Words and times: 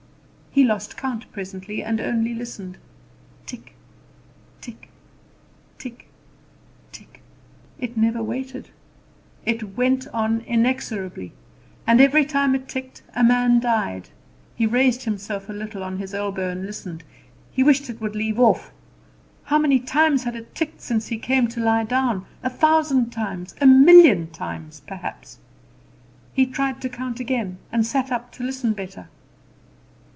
He 0.53 0.65
lost 0.65 0.97
count 0.97 1.31
presently, 1.31 1.81
and 1.81 2.01
only 2.01 2.33
listened. 2.33 2.77
Tick 3.45 3.73
tick 4.59 4.89
tick 5.77 6.09
tick! 6.91 7.21
It 7.79 7.95
never 7.95 8.21
waited; 8.21 8.67
it 9.45 9.77
went 9.77 10.09
on 10.09 10.41
inexorably; 10.41 11.31
and 11.87 12.01
every 12.01 12.25
time 12.25 12.53
it 12.53 12.67
ticked 12.67 13.01
a 13.15 13.23
man 13.23 13.61
died! 13.61 14.09
He 14.53 14.65
raised 14.65 15.03
himself 15.03 15.47
a 15.47 15.53
little 15.53 15.83
on 15.83 15.99
his 15.99 16.13
elbow 16.13 16.49
and 16.49 16.65
listened. 16.65 17.05
He 17.53 17.63
wished 17.63 17.89
it 17.89 18.01
would 18.01 18.17
leave 18.17 18.37
off. 18.37 18.73
How 19.45 19.57
many 19.57 19.79
times 19.79 20.25
had 20.25 20.35
it 20.35 20.53
ticked 20.53 20.81
since 20.81 21.07
he 21.07 21.17
came 21.17 21.47
to 21.47 21.61
lie 21.63 21.85
down? 21.85 22.25
A 22.43 22.49
thousand 22.49 23.11
times, 23.11 23.55
a 23.61 23.65
million 23.65 24.27
times, 24.31 24.81
perhaps. 24.85 25.39
He 26.33 26.45
tried 26.45 26.81
to 26.81 26.89
count 26.89 27.21
again, 27.21 27.57
and 27.71 27.87
sat 27.87 28.11
up 28.11 28.33
to 28.33 28.43
listen 28.43 28.73
better. 28.73 29.07